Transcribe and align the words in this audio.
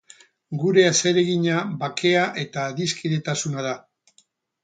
Gure 0.61 0.85
zeregina 1.01 1.59
bakea 1.83 2.23
eta 2.45 2.65
adiskidetasuna 2.71 3.67
da. 3.67 3.75